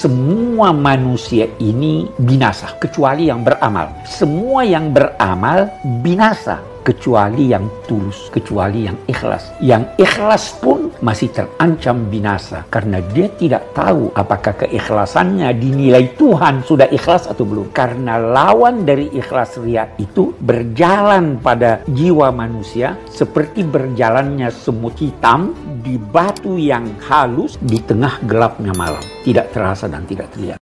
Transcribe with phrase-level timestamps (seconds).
[0.00, 3.92] semua manusia ini binasa kecuali yang beramal.
[4.08, 5.68] Semua yang beramal
[6.00, 9.54] binasa kecuali yang tulus, kecuali yang ikhlas.
[9.62, 16.90] Yang ikhlas pun masih terancam binasa karena dia tidak tahu apakah keikhlasannya dinilai Tuhan sudah
[16.90, 17.70] ikhlas atau belum.
[17.70, 25.96] Karena lawan dari ikhlas ria itu berjalan pada jiwa manusia seperti berjalannya semut hitam di
[25.96, 29.02] batu yang halus di tengah gelapnya malam.
[29.22, 30.58] Tidak terasa dan tidak terlihat.